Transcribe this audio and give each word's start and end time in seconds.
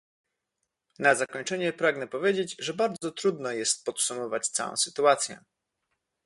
Na 0.99 1.15
zakończenie 1.15 1.73
pragnę 1.73 2.07
powiedzieć, 2.07 2.55
że 2.59 2.73
bardzo 2.73 3.11
trudno 3.11 3.51
jest 3.51 3.85
podsumować 3.85 4.47
całą 4.49 4.75
sytuację 4.75 5.43